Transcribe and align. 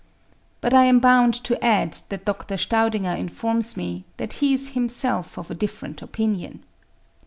But 0.61 0.73
I 0.73 0.85
am 0.85 0.97
bound 0.99 1.35
to 1.43 1.63
add 1.63 1.93
that 2.09 2.25
Dr. 2.25 2.57
Staudinger 2.57 3.15
informs 3.15 3.77
me, 3.77 4.03
that 4.17 4.33
he 4.41 4.55
is 4.55 4.69
himself 4.69 5.37
of 5.37 5.51
a 5.51 5.53
different 5.53 6.01
opinion. 6.01 6.63